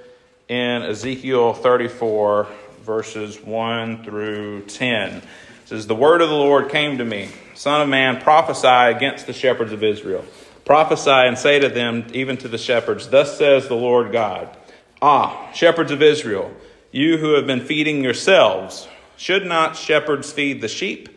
[0.47, 2.47] in Ezekiel 34,
[2.83, 5.15] verses 1 through 10.
[5.17, 5.23] It
[5.65, 9.33] says, The word of the Lord came to me, Son of man, prophesy against the
[9.33, 10.23] shepherds of Israel.
[10.65, 14.55] Prophesy and say to them, even to the shepherds, Thus says the Lord God
[15.01, 16.51] Ah, shepherds of Israel,
[16.91, 21.09] you who have been feeding yourselves, should not shepherds feed the sheep?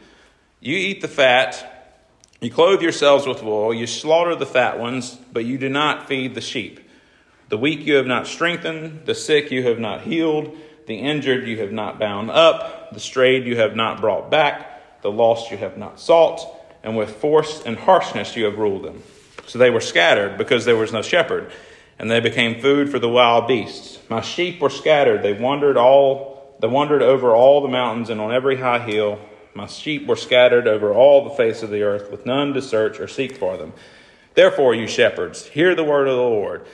[0.58, 1.69] You eat the fat,
[2.40, 6.34] you clothe yourselves with wool, you slaughter the fat ones, but you do not feed
[6.34, 6.80] the sheep.
[7.50, 11.58] The weak you have not strengthened, the sick you have not healed, the injured you
[11.58, 15.76] have not bound up, the strayed you have not brought back, the lost you have
[15.76, 16.40] not sought,
[16.82, 19.02] and with force and harshness you have ruled them.
[19.46, 21.50] So they were scattered because there was no shepherd,
[21.98, 23.98] and they became food for the wild beasts.
[24.08, 28.32] My sheep were scattered; they wandered all they wandered over all the mountains and on
[28.32, 29.18] every high hill.
[29.54, 33.00] My sheep were scattered over all the face of the earth, with none to search
[33.00, 33.72] or seek for them.
[34.34, 36.64] Therefore, you shepherds, hear the word of the Lord.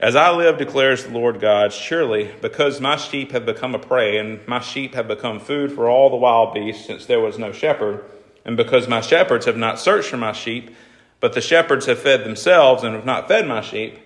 [0.00, 4.18] As I live, declares the Lord God, surely because my sheep have become a prey,
[4.18, 7.52] and my sheep have become food for all the wild beasts, since there was no
[7.52, 8.04] shepherd,
[8.44, 10.74] and because my shepherds have not searched for my sheep,
[11.20, 13.98] but the shepherds have fed themselves and have not fed my sheep.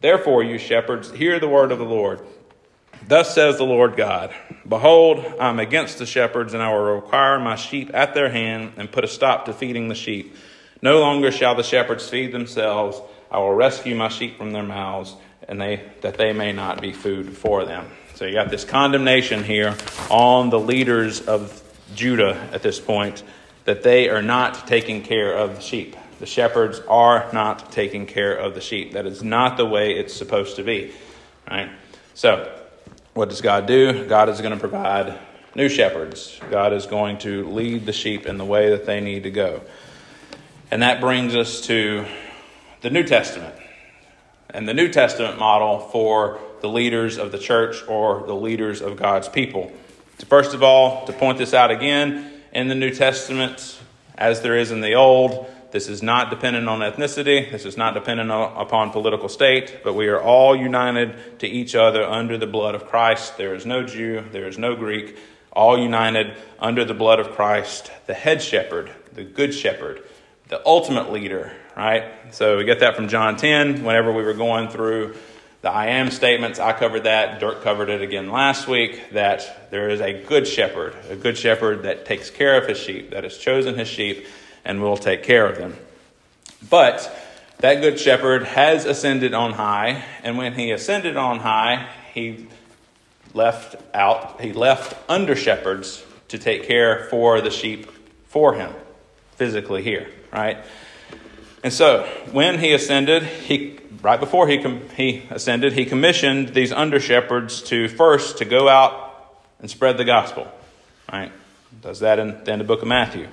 [0.00, 2.20] Therefore, you shepherds, hear the word of the Lord.
[3.06, 4.34] Thus says the Lord God
[4.68, 8.74] Behold, I am against the shepherds, and I will require my sheep at their hand
[8.76, 10.34] and put a stop to feeding the sheep.
[10.82, 13.00] No longer shall the shepherds feed themselves.
[13.30, 15.14] I will rescue my sheep from their mouths,
[15.48, 17.90] and they, that they may not be food for them.
[18.14, 19.76] So you got this condemnation here
[20.10, 21.62] on the leaders of
[21.94, 23.22] Judah at this point
[23.64, 25.96] that they are not taking care of the sheep.
[26.18, 28.92] The shepherds are not taking care of the sheep.
[28.92, 30.92] That is not the way it's supposed to be.
[31.50, 31.70] Right?
[32.14, 32.59] So,
[33.14, 34.06] what does God do?
[34.06, 35.18] God is going to provide
[35.54, 36.40] new shepherds.
[36.50, 39.62] God is going to lead the sheep in the way that they need to go.
[40.70, 42.06] And that brings us to
[42.82, 43.54] the New Testament
[44.52, 48.96] and the New Testament model for the leaders of the church or the leaders of
[48.96, 49.72] God's people.
[50.28, 53.80] First of all, to point this out again, in the New Testament,
[54.18, 57.50] as there is in the Old, this is not dependent on ethnicity.
[57.50, 62.02] This is not dependent upon political state, but we are all united to each other
[62.02, 63.36] under the blood of Christ.
[63.36, 65.16] There is no Jew, there is no Greek,
[65.52, 70.02] all united under the blood of Christ, the head shepherd, the good shepherd,
[70.48, 72.04] the ultimate leader, right?
[72.32, 75.14] So we get that from John 10 whenever we were going through
[75.62, 76.58] the I am statements.
[76.58, 77.38] I covered that.
[77.38, 81.82] Dirk covered it again last week that there is a good shepherd, a good shepherd
[81.82, 84.26] that takes care of his sheep, that has chosen his sheep
[84.64, 85.76] and will take care of them.
[86.68, 87.14] But
[87.58, 92.46] that good shepherd has ascended on high, and when he ascended on high, he
[93.32, 97.88] left out he left under shepherds to take care for the sheep
[98.26, 98.72] for him
[99.36, 100.58] physically here, right?
[101.62, 106.72] And so, when he ascended, he right before he com- he ascended, he commissioned these
[106.72, 109.12] under shepherds to first to go out
[109.60, 110.50] and spread the gospel.
[111.12, 111.32] Right?
[111.82, 113.28] Does that in, in the book of Matthew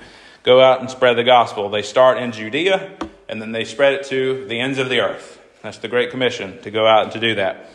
[0.48, 1.68] go out and spread the gospel.
[1.68, 5.42] They start in Judea and then they spread it to the ends of the earth.
[5.62, 7.70] That's the Great Commission to go out and to do that.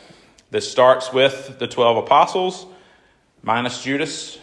[0.51, 2.65] This starts with the 12 apostles,
[3.43, 4.39] minus Judas,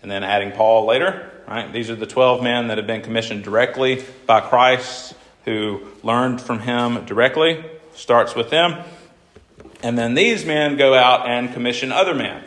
[0.00, 1.28] and then adding Paul later.
[1.48, 1.72] Right?
[1.72, 5.14] These are the 12 men that have been commissioned directly by Christ,
[5.44, 7.64] who learned from him directly.
[7.94, 8.84] Starts with them.
[9.82, 12.44] And then these men go out and commission other men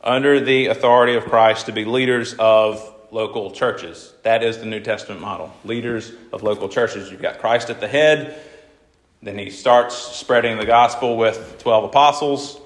[0.00, 4.12] under the authority of Christ to be leaders of local churches.
[4.22, 5.52] That is the New Testament model.
[5.64, 7.10] Leaders of local churches.
[7.10, 8.40] You've got Christ at the head,
[9.22, 12.58] then he starts spreading the gospel with 12 apostles,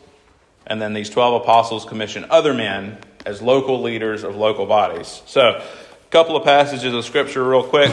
[0.67, 5.23] and then these 12 apostles commission other men as local leaders of local bodies.
[5.27, 7.91] So, a couple of passages of scripture, real quick.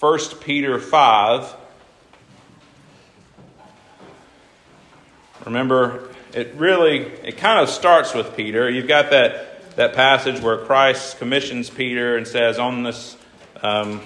[0.00, 1.56] 1 Peter 5.
[5.46, 8.68] Remember, it really it kind of starts with Peter.
[8.68, 13.16] You've got that that passage where Christ commissions Peter and says, "On this,
[13.62, 14.00] um,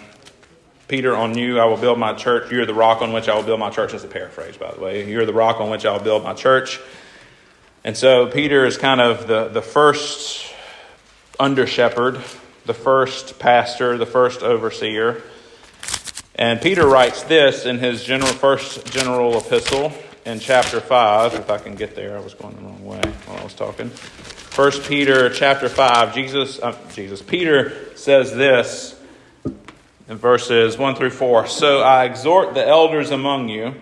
[0.89, 2.51] Peter, on you I will build my church.
[2.51, 4.81] You're the rock on which I will build my church." That's a paraphrase, by the
[4.81, 5.09] way.
[5.09, 6.81] You're the rock on which I will build my church.
[7.85, 10.47] And so Peter is kind of the the first
[11.39, 12.21] under shepherd,
[12.67, 15.23] the first pastor, the first overseer.
[16.37, 19.93] And Peter writes this in his general, first general epistle
[20.25, 21.35] in chapter 5.
[21.35, 23.91] If I can get there, I was going the wrong way while I was talking.
[24.55, 28.97] First Peter chapter 5, Jesus, uh, Jesus, Peter says this
[30.09, 31.49] in verses 1 through 4.
[31.49, 33.75] So I exhort the elders among you,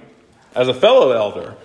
[0.54, 1.56] as a fellow elder,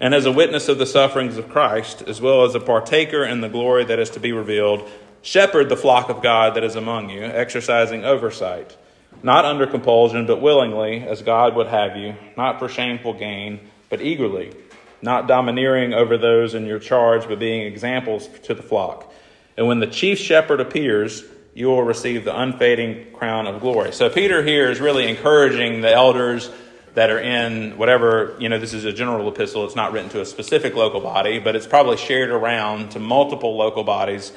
[0.00, 3.42] and as a witness of the sufferings of Christ, as well as a partaker in
[3.42, 4.88] the glory that is to be revealed,
[5.20, 8.78] shepherd the flock of God that is among you, exercising oversight
[9.22, 14.00] not under compulsion, but willingly, as God would have you, not for shameful gain, but
[14.00, 14.54] eagerly,
[15.02, 19.12] not domineering over those in your charge, but being examples to the flock.
[19.56, 23.92] And when the chief shepherd appears, you will receive the unfading crown of glory.
[23.92, 26.50] So Peter here is really encouraging the elders
[26.94, 29.64] that are in whatever, you know, this is a general epistle.
[29.64, 33.56] It's not written to a specific local body, but it's probably shared around to multiple
[33.56, 34.32] local bodies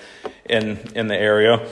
[0.50, 1.68] in, in the area.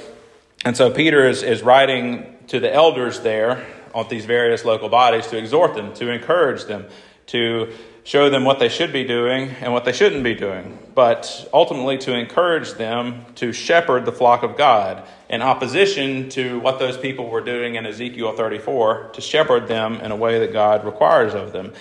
[0.66, 5.28] And so Peter is, is writing to the elders there on these various local bodies
[5.28, 6.86] to exhort them, to encourage them,
[7.28, 7.72] to
[8.04, 11.98] show them what they should be doing and what they shouldn't be doing, but ultimately
[12.00, 17.30] to encourage them to shepherd the flock of God in opposition to what those people
[17.30, 21.52] were doing in Ezekiel 34, to shepherd them in a way that God requires of
[21.52, 21.74] them.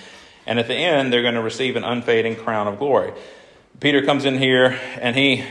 [0.45, 3.13] And at the end, they're going to receive an unfading crown of glory.
[3.79, 5.43] Peter comes in here and he,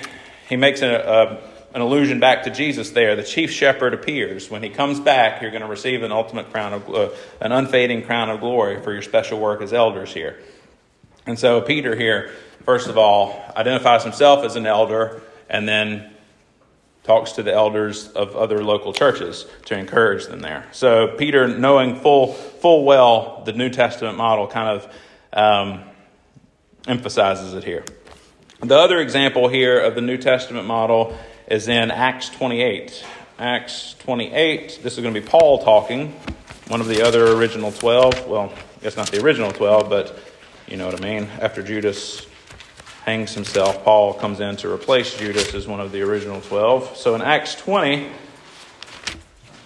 [0.49, 3.15] he makes a, a an allusion back to Jesus there.
[3.15, 4.51] The chief shepherd appears.
[4.51, 8.05] When he comes back, you're going to receive an ultimate crown of, uh, an unfading
[8.05, 10.39] crown of glory for your special work as elders here.
[11.29, 12.31] And so Peter here,
[12.65, 16.11] first of all, identifies himself as an elder and then
[17.05, 20.67] talks to the elders of other local churches to encourage them there.
[20.73, 24.95] So Peter, knowing full, full well the New Testament model, kind of
[25.35, 25.85] um,
[26.87, 27.85] emphasizes it here.
[28.61, 31.15] The other example here of the New Testament model
[31.47, 33.05] is in Acts 28.
[33.39, 36.13] Acts 28, this is going to be Paul talking,
[36.69, 38.27] one of the other original 12.
[38.27, 40.19] Well, I guess not the original 12, but
[40.69, 41.29] you know what I mean.
[41.41, 42.27] After Judas
[43.05, 46.95] hangs himself, Paul comes in to replace Judas as one of the original 12.
[46.97, 48.11] So in Acts 20,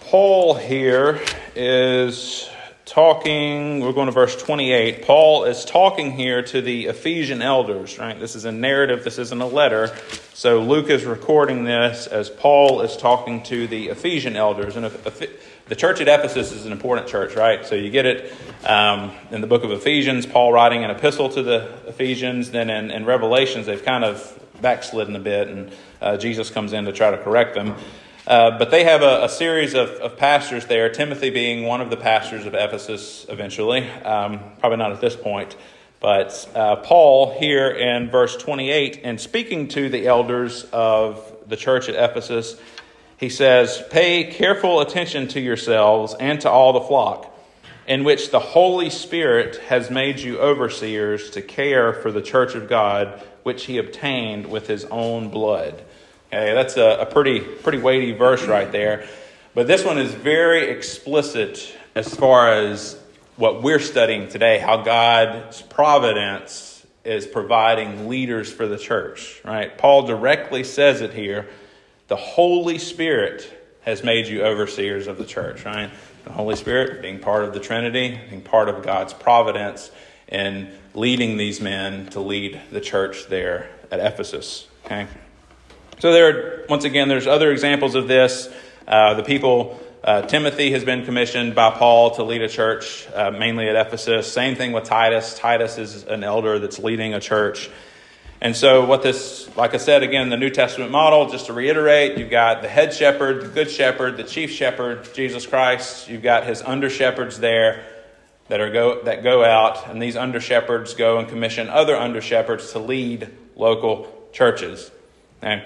[0.03, 1.21] Paul here
[1.57, 2.49] is
[2.85, 5.03] talking, we're going to verse 28.
[5.05, 8.21] Paul is talking here to the Ephesian elders, right?
[8.21, 9.97] This is a narrative, this isn't a letter.
[10.35, 14.77] So Luke is recording this as Paul is talking to the Ephesian elders.
[14.77, 17.67] And the church at Ephesus is an important church, right?
[17.67, 18.33] So you get it
[18.65, 22.51] um, in the book of Ephesians, Paul writing an epistle to the Ephesians.
[22.51, 26.87] Then in, in Revelations, they've kind of backslidden a bit, and uh, Jesus comes in
[26.87, 27.75] to try to correct them.
[28.27, 31.91] Uh, but they have a, a series of, of, pastors there, Timothy being one of
[31.91, 35.57] the pastors of Ephesus eventually, um, probably not at this point.
[36.03, 41.89] But uh, Paul, here in verse 28, and speaking to the elders of the church
[41.89, 42.61] at Ephesus,
[43.19, 47.33] he says, Pay careful attention to yourselves and to all the flock,
[47.87, 52.69] in which the Holy Spirit has made you overseers to care for the church of
[52.69, 55.85] God, which he obtained with his own blood.
[56.33, 59.07] Okay, that's a, a pretty, pretty weighty verse right there.
[59.55, 62.99] But this one is very explicit as far as
[63.37, 69.77] what we're studying today how God's providence is providing leaders for the church, right?
[69.77, 71.49] Paul directly says it here.
[72.09, 73.51] The Holy Spirit
[73.83, 75.91] has made you overseers of the church, right?
[76.25, 79.91] The Holy Spirit being part of the Trinity, being part of God's providence,
[80.29, 85.09] and leading these men to lead the church there at Ephesus, okay?
[85.99, 88.49] So there, once again, there's other examples of this.
[88.87, 93.31] Uh, the people, uh, Timothy has been commissioned by Paul to lead a church, uh,
[93.31, 94.33] mainly at Ephesus.
[94.33, 95.39] Same thing with Titus.
[95.39, 97.71] Titus is an elder that's leading a church.
[98.41, 102.19] And so, what this, like I said, again, the New Testament model, just to reiterate,
[102.19, 106.09] you've got the head shepherd, the good shepherd, the chief shepherd, Jesus Christ.
[106.09, 107.85] You've got his under shepherds there
[108.49, 112.21] that are go that go out, and these under shepherds go and commission other under
[112.21, 114.91] shepherds to lead local churches.
[115.41, 115.65] Okay?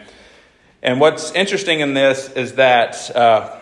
[0.82, 3.58] And what's interesting in this is that uh,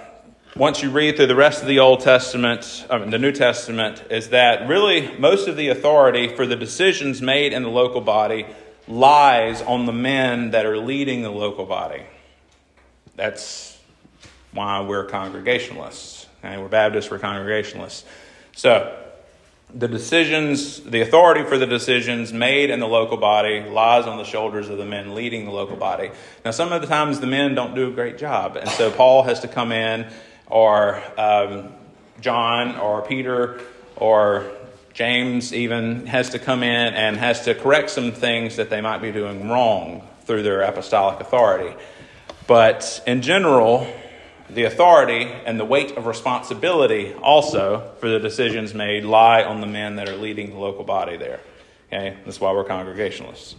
[0.57, 4.05] once you read through the rest of the Old Testament, I mean, the New Testament,
[4.09, 8.47] is that really most of the authority for the decisions made in the local body
[8.87, 12.05] lies on the men that are leading the local body.
[13.17, 13.79] That's
[14.53, 16.27] why we're Congregationalists.
[16.45, 16.57] Okay?
[16.57, 18.05] We're Baptists, we're Congregationalists.
[18.55, 19.01] So,
[19.75, 24.25] the decisions, the authority for the decisions made in the local body lies on the
[24.25, 26.13] shoulders of the men leading the local body.
[26.45, 29.25] Now, some of the times the men don't do a great job, and so Paul
[29.25, 30.07] has to come in,
[30.47, 31.73] or um,
[32.21, 33.61] John, or Peter,
[33.97, 34.51] or
[34.93, 39.03] James even has to come in and has to correct some things that they might
[39.03, 41.75] be doing wrong through their apostolic authority.
[42.47, 43.87] But in general,
[44.51, 49.67] the authority and the weight of responsibility also for the decisions made lie on the
[49.67, 51.41] men that are leading the local body there.
[51.89, 52.17] Okay?
[52.25, 53.57] That's why we're congregationalists.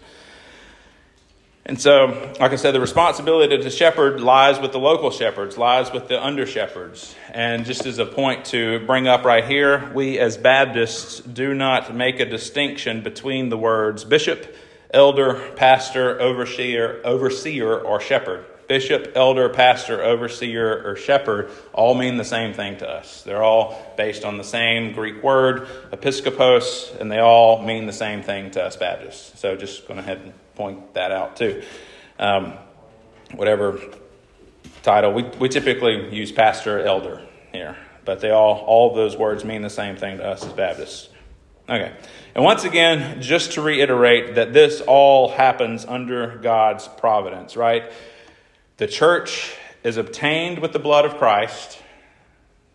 [1.68, 5.92] And so, like I said, the responsibility to shepherd lies with the local shepherds, lies
[5.92, 7.16] with the under shepherds.
[7.34, 11.96] And just as a point to bring up right here, we as Baptists do not
[11.96, 14.56] make a distinction between the words bishop,
[14.92, 22.24] elder, pastor, overseer, overseer, or shepherd bishop, elder, pastor, overseer, or shepherd all mean the
[22.24, 23.22] same thing to us.
[23.24, 28.24] They're all based on the same Greek word, episkopos, and they all mean the same
[28.24, 29.40] thing to us Baptists.
[29.40, 31.64] So just going ahead and point that out too.
[32.20, 32.54] Um,
[33.34, 33.80] whatever
[34.84, 37.76] title, we, we typically use pastor, elder here,
[38.06, 41.10] but they all, all those words mean the same thing to us as Baptists.
[41.68, 41.94] Okay.
[42.36, 47.92] And once again, just to reiterate that this all happens under God's providence, right?
[48.78, 51.82] The church is obtained with the blood of Christ.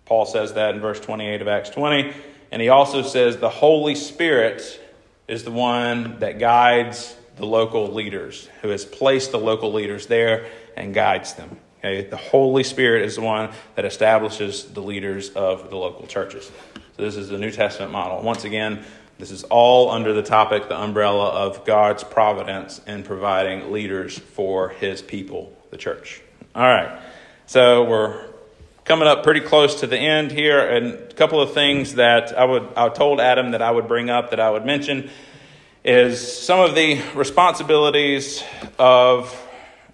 [0.06, 2.12] Paul says that in verse 28 of Acts 20.
[2.50, 4.80] And he also says the Holy Spirit
[5.28, 10.46] is the one that guides the local leaders, who has placed the local leaders there
[10.76, 11.58] and guides them.
[11.78, 12.04] Okay?
[12.08, 16.50] The Holy Spirit is the one that establishes the leaders of the local churches.
[16.96, 18.22] So this is the New Testament model.
[18.22, 18.84] Once again,
[19.18, 24.68] this is all under the topic, the umbrella of God's providence in providing leaders for
[24.68, 26.20] his people the church.
[26.54, 27.00] All right.
[27.46, 28.26] So we're
[28.84, 32.44] coming up pretty close to the end here, and a couple of things that I
[32.44, 35.10] would I told Adam that I would bring up that I would mention
[35.84, 38.42] is some of the responsibilities
[38.78, 39.34] of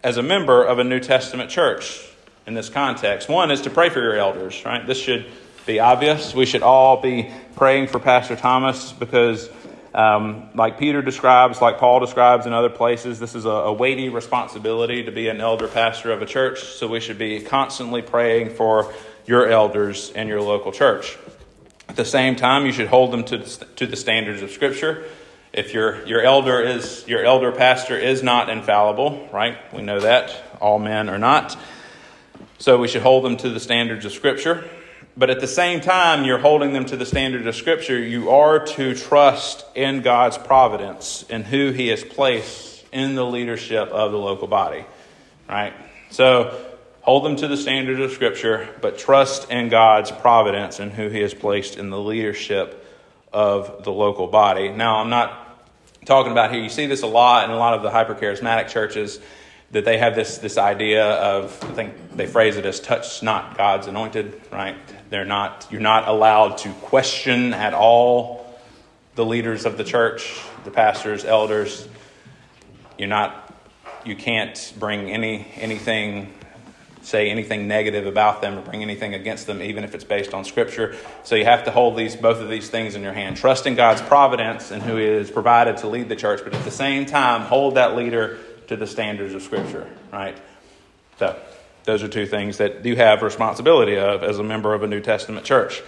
[0.02, 2.04] as a member of a New Testament church
[2.46, 3.28] in this context.
[3.28, 4.86] One is to pray for your elders, right?
[4.86, 5.26] This should
[5.64, 6.34] be obvious.
[6.34, 9.48] We should all be praying for Pastor Thomas because
[9.94, 14.08] um, like Peter describes, like Paul describes in other places, this is a, a weighty
[14.08, 16.62] responsibility to be an elder pastor of a church.
[16.62, 18.92] So we should be constantly praying for
[19.24, 21.16] your elders in your local church.
[21.88, 25.04] At the same time, you should hold them to, to the standards of Scripture.
[25.56, 29.56] If your, your elder is your elder pastor is not infallible, right?
[29.72, 31.56] We know that all men are not.
[32.58, 34.68] So we should hold them to the standards of Scripture.
[35.16, 37.98] But at the same time, you're holding them to the standard of Scripture.
[37.98, 43.88] You are to trust in God's providence and who He has placed in the leadership
[43.88, 44.84] of the local body.
[45.48, 45.72] Right?
[46.10, 46.54] So
[47.00, 51.20] hold them to the standard of Scripture, but trust in God's providence and who He
[51.20, 52.82] has placed in the leadership
[53.32, 54.68] of the local body.
[54.68, 55.45] Now, I'm not
[56.06, 58.68] talking about here, you see this a lot in a lot of the hyper charismatic
[58.68, 59.20] churches
[59.72, 63.58] that they have this this idea of I think they phrase it as touch not
[63.58, 64.76] God's anointed, right?
[65.10, 68.46] They're not you're not allowed to question at all
[69.16, 71.88] the leaders of the church, the pastors, elders.
[72.96, 73.42] You're not
[74.04, 76.32] you can't bring any anything
[77.06, 80.44] say anything negative about them or bring anything against them even if it's based on
[80.44, 80.96] scripture.
[81.22, 83.36] So you have to hold these both of these things in your hand.
[83.36, 86.70] Trust in God's providence and who is provided to lead the church, but at the
[86.70, 90.36] same time hold that leader to the standards of Scripture, right?
[91.18, 91.38] So,
[91.84, 95.00] those are two things that you have responsibility of as a member of a New
[95.00, 95.82] Testament church.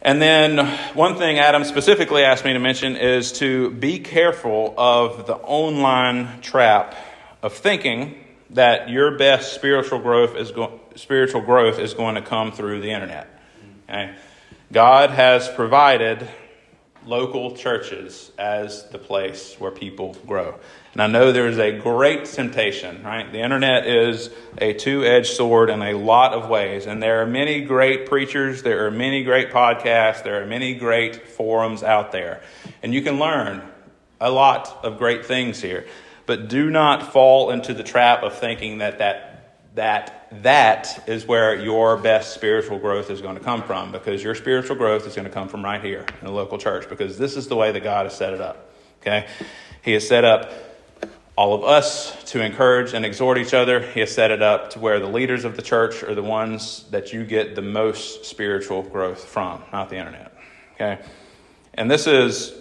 [0.00, 5.26] And then, one thing Adam specifically asked me to mention is to be careful of
[5.26, 6.94] the online trap
[7.42, 8.14] of thinking
[8.50, 12.90] that your best spiritual growth is go- spiritual growth is going to come through the
[12.90, 13.28] internet.
[13.88, 14.14] Okay?
[14.72, 16.28] God has provided
[17.06, 20.58] local churches as the place where people grow.
[20.92, 23.30] And I know there is a great temptation, right?
[23.30, 26.86] The internet is a two edged sword in a lot of ways.
[26.86, 31.28] And there are many great preachers, there are many great podcasts, there are many great
[31.28, 32.42] forums out there.
[32.82, 33.62] And you can learn
[34.20, 35.86] a lot of great things here.
[36.30, 41.56] But do not fall into the trap of thinking that that that that is where
[41.56, 45.26] your best spiritual growth is going to come from because your spiritual growth is going
[45.26, 47.82] to come from right here in the local church because this is the way that
[47.82, 48.70] God has set it up.
[49.00, 49.26] Okay?
[49.82, 50.52] He has set up
[51.34, 53.80] all of us to encourage and exhort each other.
[53.80, 56.84] He has set it up to where the leaders of the church are the ones
[56.92, 60.32] that you get the most spiritual growth from, not the internet.
[60.74, 61.02] Okay?
[61.74, 62.54] And this is,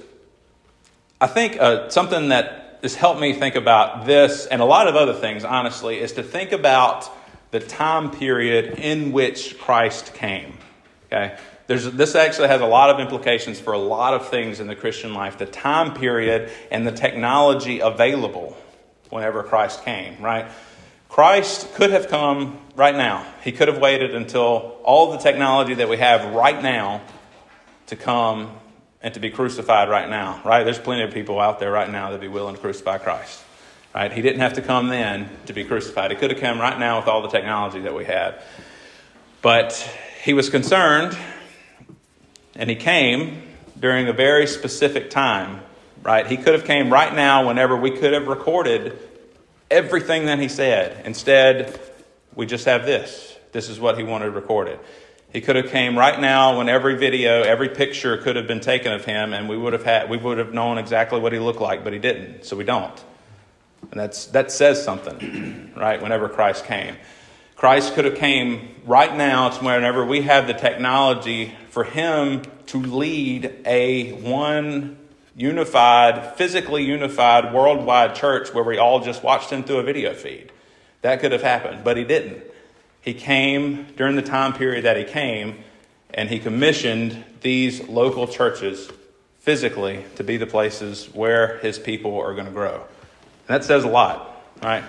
[1.22, 4.96] I think, uh, something that has helped me think about this and a lot of
[4.96, 7.10] other things, honestly, is to think about
[7.52, 10.54] the time period in which Christ came.
[11.08, 11.38] Okay?
[11.68, 14.76] There's, this actually has a lot of implications for a lot of things in the
[14.76, 18.58] Christian life the time period and the technology available
[19.10, 20.48] whenever Christ came, right?
[21.10, 23.26] Christ could have come right now.
[23.44, 27.02] He could have waited until all the technology that we have right now
[27.88, 28.52] to come
[29.02, 30.64] and to be crucified right now, right?
[30.64, 33.42] There's plenty of people out there right now that'd be willing to crucify Christ,
[33.96, 34.12] right?
[34.12, 36.12] He didn't have to come then to be crucified.
[36.12, 38.44] He could have come right now with all the technology that we have.
[39.42, 39.74] But
[40.22, 41.18] he was concerned
[42.56, 43.44] and he came
[43.80, 45.62] during a very specific time,
[46.04, 46.28] right?
[46.28, 49.00] He could have came right now whenever we could have recorded
[49.72, 51.06] everything that he said.
[51.06, 51.80] Instead,
[52.36, 53.38] we just have this.
[53.54, 54.80] This is what he wanted recorded.
[55.32, 58.92] He could have came right now when every video, every picture could have been taken
[58.92, 61.62] of him and we would have had we would have known exactly what he looked
[61.62, 62.46] like, but he didn't.
[62.46, 63.04] So we don't.
[63.92, 66.02] And that's that says something, right?
[66.02, 66.96] Whenever Christ came.
[67.56, 73.54] Christ could have came right now whenever we have the technology for him to lead
[73.66, 74.98] a one
[75.36, 80.52] unified, physically unified, worldwide church where we all just watched him through a video feed.
[81.02, 82.44] That could have happened, but he didn't.
[83.02, 85.64] He came during the time period that he came,
[86.14, 88.92] and he commissioned these local churches
[89.40, 92.76] physically to be the places where his people are going to grow.
[92.76, 94.84] And that says a lot, right?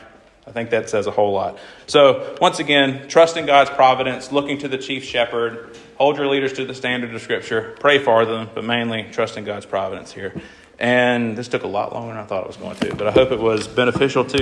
[0.47, 1.59] I think that says a whole lot.
[1.87, 6.53] So, once again, trust in God's providence, looking to the chief shepherd, hold your leaders
[6.55, 10.35] to the standard of Scripture, pray for them, but mainly trust in God's providence here.
[10.79, 13.11] And this took a lot longer than I thought it was going to, but I
[13.13, 14.39] hope it was beneficial to you.